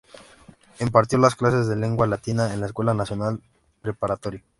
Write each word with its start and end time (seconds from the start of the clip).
Impartió 0.79 1.19
clases 1.37 1.67
de 1.67 1.75
lengua 1.75 2.07
latina 2.07 2.55
en 2.55 2.61
la 2.61 2.65
Escuela 2.65 2.95
Nacional 2.95 3.39
Preparatoria. 3.83 4.41